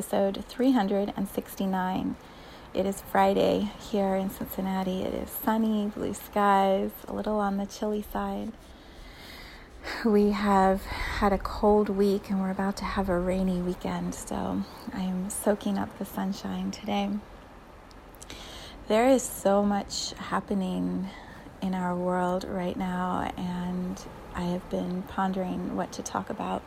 [0.00, 2.16] Episode 369.
[2.72, 5.02] It is Friday here in Cincinnati.
[5.02, 8.50] It is sunny, blue skies, a little on the chilly side.
[10.02, 14.62] We have had a cold week and we're about to have a rainy weekend, so
[14.94, 17.10] I am soaking up the sunshine today.
[18.88, 21.10] There is so much happening
[21.60, 24.02] in our world right now, and
[24.34, 26.62] I have been pondering what to talk about.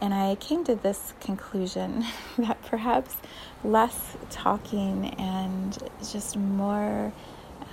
[0.00, 2.04] And I came to this conclusion
[2.38, 3.16] that perhaps
[3.62, 5.76] less talking and
[6.10, 7.12] just more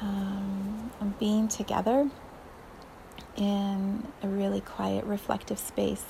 [0.02, 2.10] um, being together
[3.36, 6.06] in a really quiet, reflective space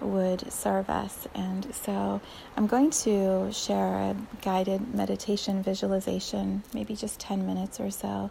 [0.00, 1.26] would serve us.
[1.34, 2.20] And so
[2.56, 8.30] I'm going to share a guided meditation visualization, maybe just 10 minutes or so,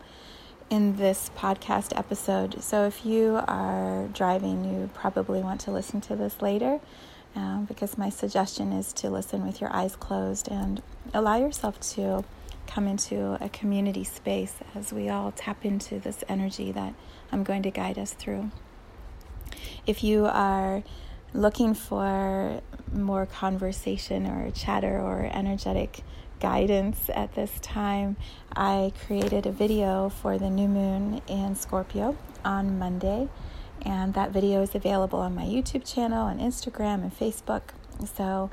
[0.69, 2.61] in this podcast episode.
[2.63, 6.79] So if you are driving, you probably want to listen to this later
[7.35, 10.81] um, because my suggestion is to listen with your eyes closed and
[11.13, 12.23] allow yourself to
[12.67, 16.93] come into a community space as we all tap into this energy that
[17.31, 18.51] I'm going to guide us through.
[19.85, 20.83] If you are
[21.33, 22.61] looking for
[22.91, 26.01] more conversation or chatter or energetic
[26.39, 28.15] guidance at this time,
[28.55, 33.29] I created a video for the new moon in Scorpio on Monday
[33.81, 37.61] and that video is available on my YouTube channel and Instagram and Facebook.
[38.15, 38.49] So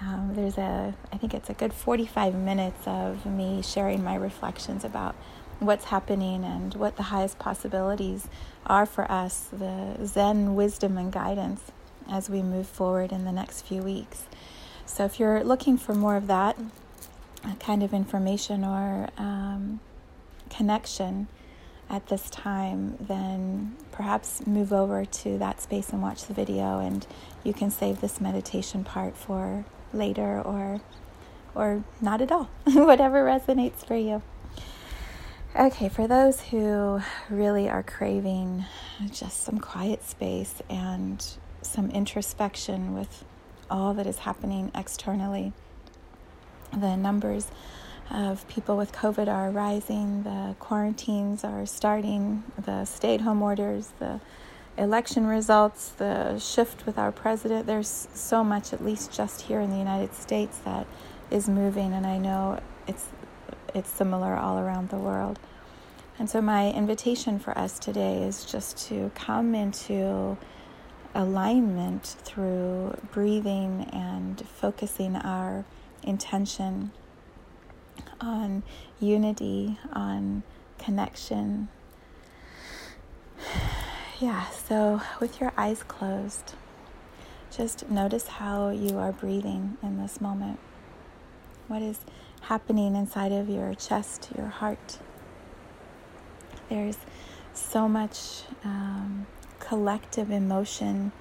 [0.00, 4.84] um, there's a, I think it's a good 45 minutes of me sharing my reflections
[4.84, 5.14] about
[5.58, 8.28] what's happening and what the highest possibilities
[8.66, 11.70] are for us, the Zen wisdom and guidance
[12.10, 14.24] as we move forward in the next few weeks.
[14.86, 16.56] So if you're looking for more of that
[17.58, 19.80] kind of information or um,
[20.48, 21.28] connection,
[21.90, 27.06] at this time, then perhaps move over to that space and watch the video, and
[27.42, 30.80] you can save this meditation part for later or
[31.52, 34.22] or not at all, whatever resonates for you.
[35.58, 38.64] Okay, for those who really are craving
[39.10, 41.26] just some quiet space and
[41.60, 43.24] some introspection with
[43.68, 45.52] all that is happening externally,
[46.72, 47.48] the numbers
[48.10, 53.92] of people with COVID are rising, the quarantines are starting, the stay at home orders,
[53.98, 54.20] the
[54.76, 57.66] election results, the shift with our president.
[57.66, 60.86] There's so much, at least just here in the United States, that
[61.30, 63.08] is moving, and I know it's
[63.72, 65.38] it's similar all around the world.
[66.18, 70.36] And so my invitation for us today is just to come into
[71.14, 75.64] alignment through breathing and focusing our
[76.02, 76.90] intention
[78.20, 78.62] on
[79.00, 80.42] unity, on
[80.78, 81.68] connection.
[84.20, 86.52] Yeah, so with your eyes closed,
[87.50, 90.58] just notice how you are breathing in this moment.
[91.68, 92.00] What is
[92.42, 94.98] happening inside of your chest, your heart?
[96.68, 96.98] There's
[97.54, 99.26] so much um,
[99.58, 101.12] collective emotion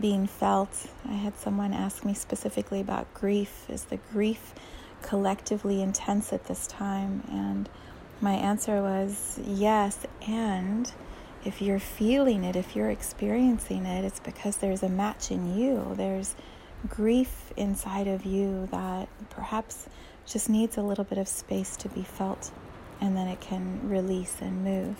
[0.00, 0.88] being felt.
[1.06, 3.66] I had someone ask me specifically about grief.
[3.68, 4.54] Is the grief
[5.02, 7.22] collectively intense at this time?
[7.30, 7.68] And
[8.20, 10.06] my answer was yes.
[10.26, 10.90] And
[11.44, 15.94] if you're feeling it, if you're experiencing it, it's because there's a match in you.
[15.96, 16.34] There's
[16.88, 19.88] grief inside of you that perhaps
[20.26, 22.50] just needs a little bit of space to be felt,
[23.00, 24.96] and then it can release and move.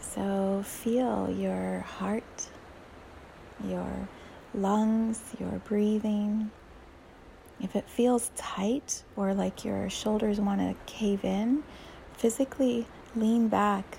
[0.00, 2.48] So feel your heart,
[3.64, 4.08] your
[4.54, 6.50] lungs, your breathing.
[7.60, 11.62] If it feels tight or like your shoulders want to cave in,
[12.12, 13.98] physically lean back.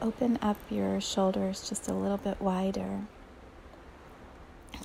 [0.00, 3.00] Open up your shoulders just a little bit wider.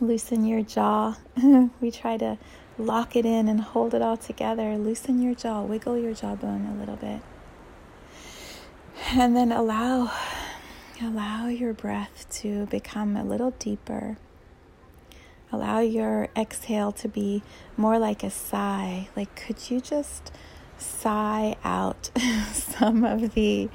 [0.02, 1.16] Loosen your jaw.
[1.82, 2.38] we try to
[2.78, 4.78] lock it in and hold it all together.
[4.78, 7.22] Loosen your jaw, wiggle your jawbone a little bit.
[9.12, 10.12] And then allow
[11.02, 14.18] allow your breath to become a little deeper
[15.52, 17.44] Allow your exhale to be
[17.78, 19.10] more like a sigh.
[19.16, 20.32] Like, could you just
[20.78, 22.10] sigh out
[22.52, 23.70] some of the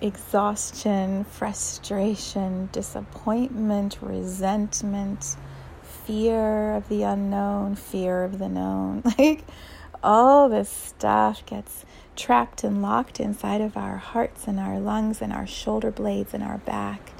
[0.00, 5.36] exhaustion, frustration, disappointment, resentment,
[5.82, 9.02] fear of the unknown, fear of the known?
[9.18, 9.44] Like,
[10.00, 11.84] all this stuff gets
[12.14, 16.44] trapped and locked inside of our hearts and our lungs and our shoulder blades and
[16.44, 17.10] our back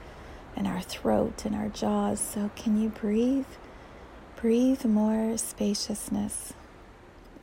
[0.55, 2.21] and our throat and our jaws.
[2.21, 3.47] So, can you breathe?
[4.41, 6.53] Breathe more spaciousness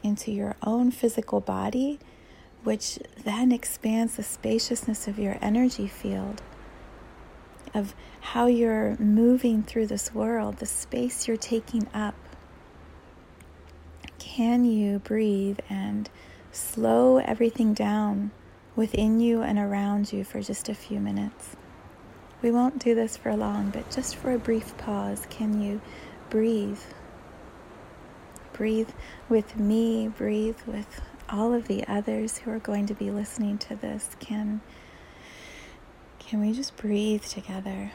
[0.01, 2.00] into your own physical body,
[2.63, 6.42] which then expands the spaciousness of your energy field,
[7.74, 12.15] of how you're moving through this world, the space you're taking up.
[14.18, 16.09] Can you breathe and
[16.53, 18.31] slow everything down
[18.74, 21.57] within you and around you for just a few minutes?
[22.41, 25.81] We won't do this for long, but just for a brief pause, can you
[26.35, 26.81] breathe.
[28.51, 28.89] Breathe
[29.29, 30.99] with me, breathe with
[31.29, 34.17] all of the others who are going to be listening to this.
[34.19, 34.59] Can
[36.19, 37.93] can we just breathe together?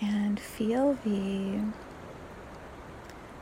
[0.00, 1.60] And feel the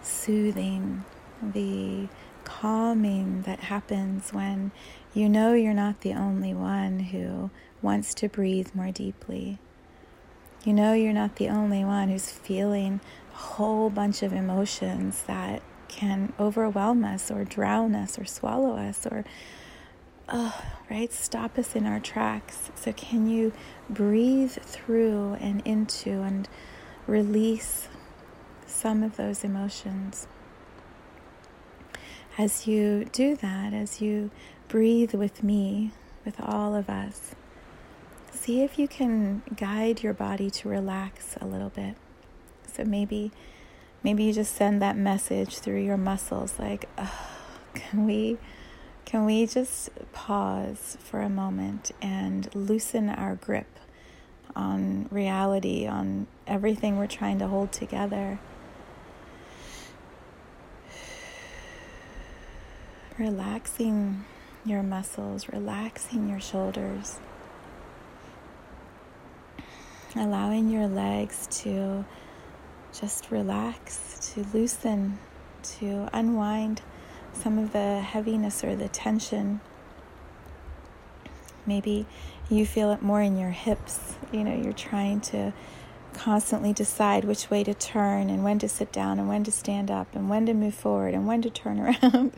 [0.02, 1.06] soothing,
[1.42, 2.08] the
[2.44, 4.70] calming that happens when
[5.14, 7.48] you know you're not the only one who
[7.80, 9.60] wants to breathe more deeply.
[10.66, 12.98] You know you're not the only one who's feeling
[13.32, 19.06] a whole bunch of emotions that can overwhelm us or drown us or swallow us
[19.06, 19.24] or
[20.28, 20.60] oh,
[20.90, 21.12] right?
[21.12, 22.72] Stop us in our tracks.
[22.74, 23.52] So can you
[23.88, 26.48] breathe through and into and
[27.06, 27.86] release
[28.66, 30.26] some of those emotions?
[32.36, 34.32] As you do that as you
[34.66, 35.92] breathe with me
[36.24, 37.36] with all of us
[38.36, 41.96] see if you can guide your body to relax a little bit.
[42.72, 43.32] So maybe
[44.02, 47.28] maybe you just send that message through your muscles like, oh,
[47.74, 48.38] can we
[49.04, 53.78] can we just pause for a moment and loosen our grip
[54.54, 58.38] on reality, on everything we're trying to hold together?
[63.18, 64.24] Relaxing
[64.64, 67.20] your muscles, relaxing your shoulders
[70.18, 72.04] allowing your legs to
[72.92, 75.18] just relax, to loosen,
[75.62, 76.82] to unwind
[77.32, 79.60] some of the heaviness or the tension.
[81.66, 82.06] Maybe
[82.48, 84.14] you feel it more in your hips.
[84.32, 85.52] You know, you're trying to
[86.14, 89.90] constantly decide which way to turn and when to sit down and when to stand
[89.90, 92.32] up and when to move forward and when to turn around.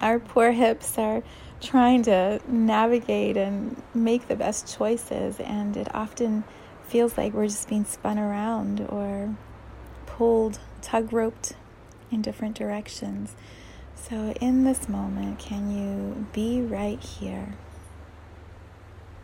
[0.00, 1.22] Our poor hips are
[1.60, 6.44] trying to navigate and make the best choices, and it often
[6.88, 9.36] feels like we're just being spun around or
[10.06, 11.52] pulled, tug roped
[12.10, 13.34] in different directions.
[13.94, 17.54] So, in this moment, can you be right here?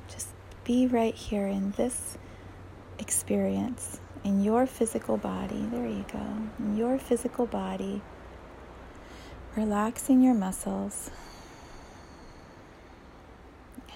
[0.08, 0.28] Just
[0.64, 2.18] be right here in this
[2.98, 5.66] experience, in your physical body.
[5.70, 6.20] There you go.
[6.58, 8.02] In your physical body,
[9.56, 11.10] relaxing your muscles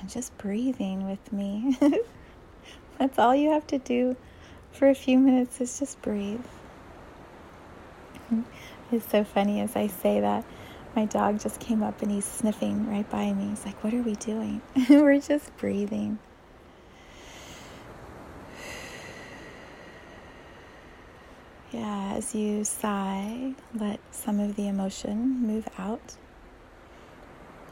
[0.00, 1.76] and just breathing with me.
[2.98, 4.16] That's all you have to do
[4.72, 6.44] for a few minutes is just breathe.
[8.90, 10.44] It's so funny as I say that.
[10.96, 13.50] My dog just came up and he's sniffing right by me.
[13.50, 14.62] He's like, What are we doing?
[14.88, 16.18] We're just breathing.
[21.70, 26.14] Yeah, as you sigh, let some of the emotion move out.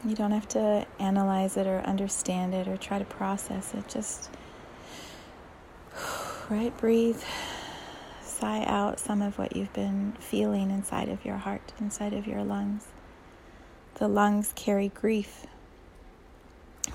[0.05, 3.87] You don't have to analyze it or understand it or try to process it.
[3.87, 4.29] Just
[6.49, 6.75] right?
[6.77, 7.21] Breathe,
[8.21, 12.43] sigh out some of what you've been feeling inside of your heart, inside of your
[12.43, 12.87] lungs.
[13.95, 15.45] The lungs carry grief.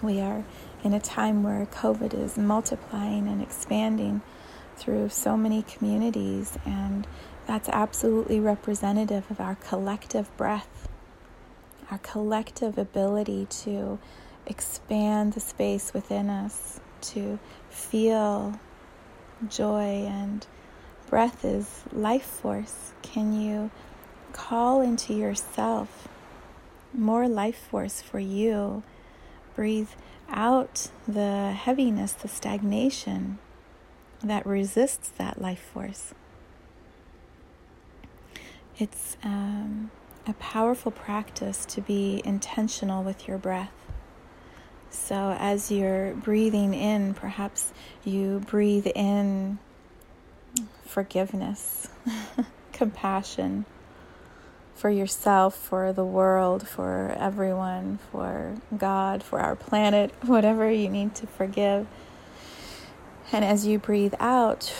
[0.00, 0.44] We are
[0.82, 4.22] in a time where COVID is multiplying and expanding
[4.76, 7.06] through so many communities, and
[7.46, 10.88] that's absolutely representative of our collective breath,
[11.90, 13.98] our collective ability to
[14.46, 18.58] expand the space within us, to feel
[19.48, 20.46] joy and
[21.08, 22.92] breath is life force.
[23.02, 23.70] Can you
[24.32, 26.08] call into yourself
[26.94, 28.82] more life force for you?
[29.54, 29.90] Breathe
[30.28, 33.38] out the heaviness, the stagnation
[34.22, 36.14] that resists that life force.
[38.78, 39.90] It's um,
[40.26, 43.72] a powerful practice to be intentional with your breath,
[44.92, 47.72] So, as you're breathing in, perhaps
[48.04, 49.58] you breathe in
[50.84, 51.88] forgiveness,
[52.74, 53.64] compassion
[54.74, 61.14] for yourself, for the world, for everyone, for God, for our planet, whatever you need
[61.16, 61.86] to forgive.
[63.32, 64.74] And as you breathe out,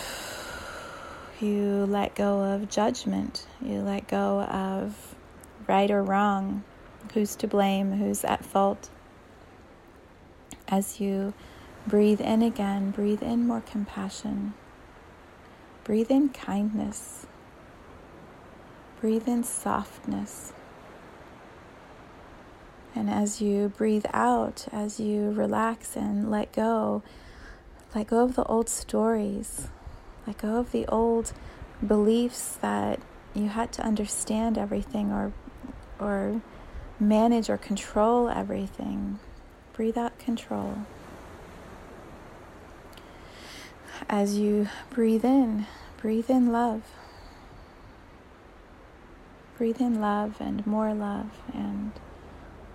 [1.40, 5.14] you let go of judgment, you let go of
[5.66, 6.64] right or wrong,
[7.14, 8.90] who's to blame, who's at fault.
[10.69, 11.35] As you
[11.87, 14.54] breathe in again, breathe in more compassion.
[15.85, 17.26] Breathe in kindness.
[19.00, 20.52] Breathe in softness.
[22.95, 27.02] And as you breathe out, as you relax and let go,
[27.95, 29.69] let go of the old stories,
[30.26, 31.33] let go of the old
[31.87, 33.00] beliefs that
[33.35, 35.33] you had to understand everything or,
[35.99, 36.42] or
[37.00, 39.19] manage or control everything.
[39.73, 40.79] Breathe out control.
[44.09, 46.83] As you breathe in, breathe in love.
[49.57, 51.93] Breathe in love and more love and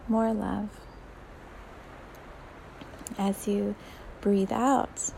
[0.07, 0.69] more love.
[3.17, 3.75] As you
[4.21, 5.11] breathe out,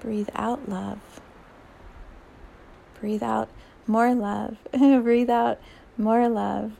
[0.00, 1.20] breathe out love.
[3.00, 3.48] Breathe out
[3.86, 4.56] more love.
[4.72, 5.58] breathe out
[5.96, 6.72] more love.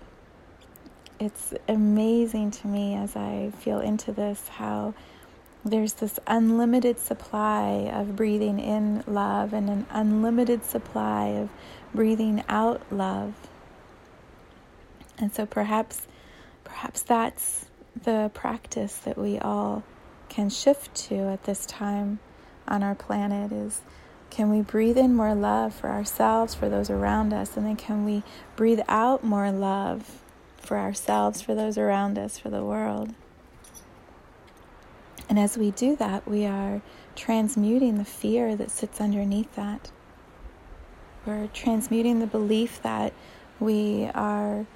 [1.24, 4.92] It's amazing to me as I feel into this how
[5.64, 11.48] there's this unlimited supply of breathing in love and an unlimited supply of
[11.94, 13.34] breathing out love.
[15.16, 16.08] And so perhaps
[16.64, 17.66] perhaps that's
[18.02, 19.84] the practice that we all
[20.28, 22.18] can shift to at this time
[22.66, 23.80] on our planet is
[24.30, 28.04] can we breathe in more love for ourselves, for those around us, and then can
[28.04, 28.24] we
[28.56, 30.21] breathe out more love
[30.62, 33.14] for ourselves, for those around us, for the world?
[35.28, 36.82] And as we do that, we are
[37.16, 39.90] transmuting the fear that sits underneath that.
[41.24, 43.12] We're transmuting the belief that
[43.60, 44.66] we are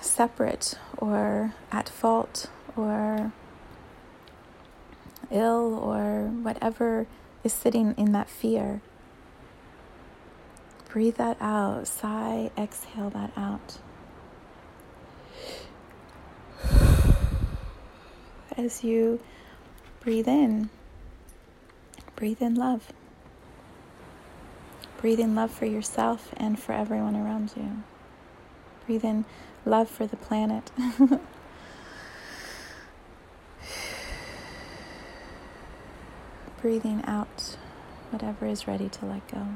[0.00, 3.32] separate or at fault or
[5.30, 7.06] ill or whatever
[7.44, 8.80] is sitting in that fear.
[10.88, 11.86] Breathe that out.
[11.86, 13.78] Sigh, exhale that out.
[18.56, 19.20] As you
[20.00, 20.70] breathe in,
[22.16, 22.92] breathe in love.
[25.00, 27.84] Breathe in love for yourself and for everyone around you.
[28.86, 29.24] Breathe in
[29.64, 30.72] love for the planet.
[36.60, 37.56] Breathing out
[38.10, 39.46] whatever is ready to let go.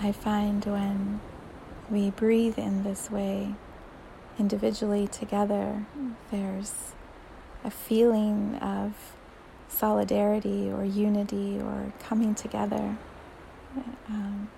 [0.00, 1.20] I find when
[1.92, 3.54] we breathe in this way,
[4.38, 5.84] individually together,
[6.30, 6.94] there's
[7.64, 8.94] a feeling of
[9.68, 12.96] solidarity or unity or coming together.
[14.08, 14.48] Um,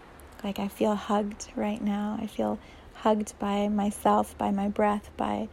[0.44, 2.16] like I feel hugged right now.
[2.20, 2.60] I feel
[2.94, 5.48] hugged by myself, by my breath, by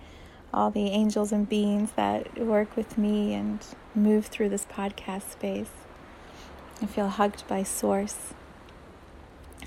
[0.54, 5.72] all the angels and beings that work with me and move through this podcast space.
[6.80, 8.34] I feel hugged by Source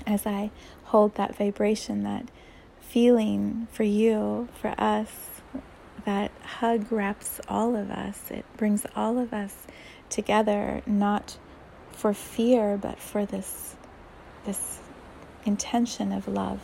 [0.05, 0.51] as I
[0.85, 2.29] hold that vibration, that
[2.79, 5.11] feeling for you, for us.
[6.05, 8.29] That hug wraps all of us.
[8.29, 9.65] It brings all of us
[10.09, 11.37] together, not
[11.91, 13.75] for fear, but for this,
[14.45, 14.79] this
[15.45, 16.61] intention of love.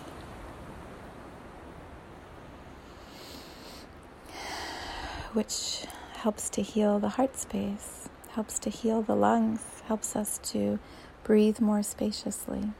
[5.34, 10.80] which helps to heal the heart space, helps to heal the lungs, helps us to
[11.24, 12.72] breathe more spaciously.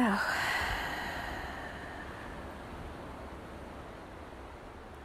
[0.00, 0.18] So,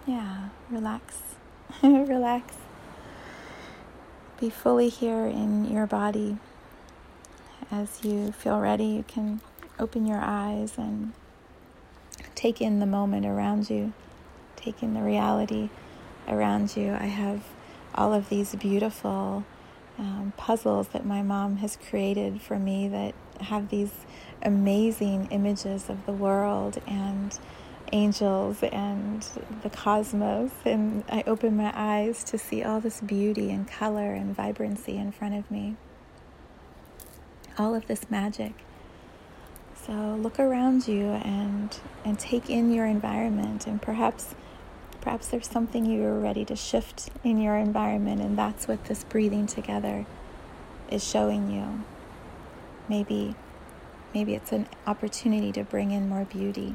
[0.07, 1.17] yeah, relax,
[1.83, 2.55] relax.
[4.39, 6.37] Be fully here in your body.
[7.69, 9.41] As you feel ready, you can
[9.77, 11.11] open your eyes and
[12.33, 13.91] take in the moment around you,
[14.55, 15.71] take in the reality
[16.25, 16.93] around you.
[16.93, 17.43] I have
[17.93, 19.43] all of these beautiful
[19.99, 23.91] um, puzzles that my mom has created for me that have these
[24.41, 27.37] amazing images of the world and
[27.91, 29.27] angels and
[29.63, 30.51] the cosmos.
[30.63, 35.11] And I open my eyes to see all this beauty and color and vibrancy in
[35.11, 35.75] front of me.
[37.57, 38.53] All of this magic.
[39.85, 44.33] So look around you and and take in your environment and perhaps
[44.99, 49.45] perhaps there's something you're ready to shift in your environment and that's what this breathing
[49.45, 50.07] together
[50.89, 51.83] is showing you.
[52.87, 53.35] Maybe
[54.13, 56.73] maybe it's an opportunity to bring in more beauty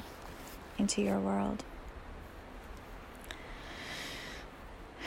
[0.78, 1.64] into your world.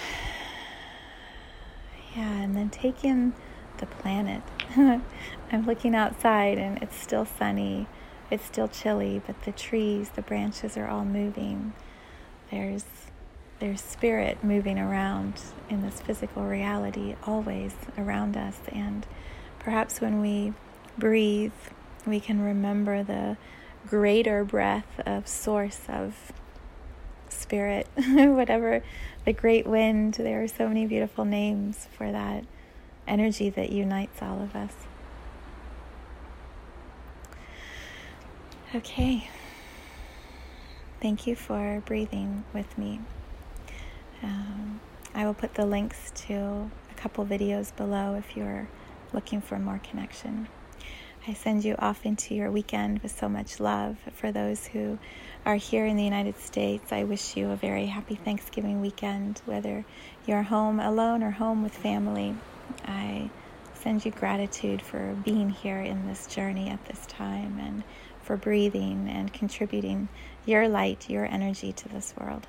[2.15, 3.33] Yeah, and then take in
[3.79, 4.43] the planet.
[4.77, 7.87] I'm looking outside and it's still sunny.
[8.29, 11.73] It's still chilly, but the trees, the branches are all moving.
[12.51, 12.85] There's
[13.59, 19.05] there's spirit moving around in this physical reality always around us and
[19.59, 20.53] perhaps when we
[20.97, 21.51] breathe
[22.05, 23.37] we can remember the
[23.87, 26.31] greater breath of source of
[27.29, 28.83] spirit whatever
[29.25, 32.45] the great wind there are so many beautiful names for that
[33.07, 34.73] energy that unites all of us
[38.75, 39.29] Okay.
[40.99, 43.01] Thank you for breathing with me.
[44.23, 44.79] Um,
[45.13, 48.67] I will put the links to a couple videos below if you're
[49.11, 50.47] looking for more connection.
[51.25, 53.97] I send you off into your weekend with so much love.
[54.13, 54.99] For those who
[55.45, 59.85] are here in the United States, I wish you a very happy Thanksgiving weekend, whether
[60.25, 62.35] you're home alone or home with family.
[62.85, 63.29] I
[63.73, 67.83] send you gratitude for being here in this journey at this time and
[68.21, 70.09] for breathing and contributing
[70.45, 72.47] your light, your energy to this world.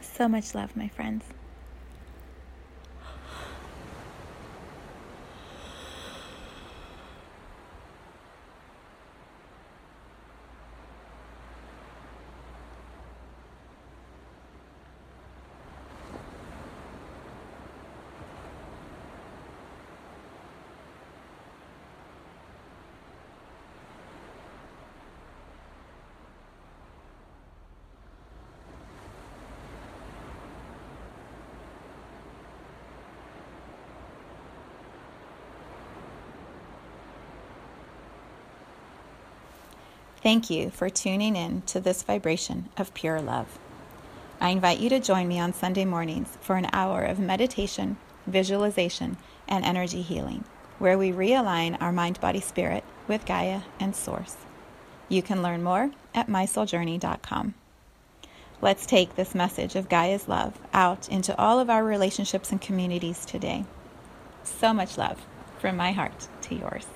[0.00, 1.24] So much love, my friends.
[40.24, 43.58] Thank you for tuning in to this vibration of pure love.
[44.40, 49.18] I invite you to join me on Sunday mornings for an hour of meditation, visualization,
[49.46, 50.44] and energy healing,
[50.78, 54.36] where we realign our mind, body, spirit with Gaia and Source.
[55.10, 57.52] You can learn more at mysouljourney.com.
[58.62, 63.26] Let's take this message of Gaia's love out into all of our relationships and communities
[63.26, 63.66] today.
[64.42, 65.20] So much love
[65.58, 66.86] from my heart to yours.